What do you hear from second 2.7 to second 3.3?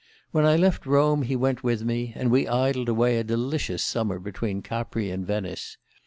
away a